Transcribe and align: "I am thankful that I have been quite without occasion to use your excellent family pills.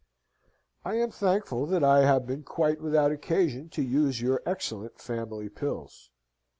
"I 0.83 0.95
am 0.95 1.11
thankful 1.11 1.67
that 1.67 1.83
I 1.83 2.05
have 2.07 2.25
been 2.25 2.41
quite 2.41 2.81
without 2.81 3.11
occasion 3.11 3.69
to 3.69 3.83
use 3.83 4.19
your 4.19 4.41
excellent 4.47 4.97
family 4.99 5.47
pills. 5.47 6.09